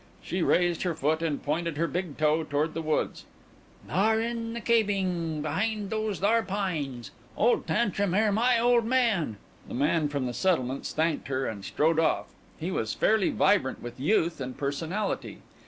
[0.19, 3.25] She raised her foot and pointed her big toe toward the woods.
[3.87, 7.11] "Thar in the cabing behind those thar pines.
[7.37, 9.37] Old Tantrum air my old man."
[9.67, 12.29] The man from the settlements thanked her and strode off.
[12.59, 15.43] He was fairly vibrant with youth and personality.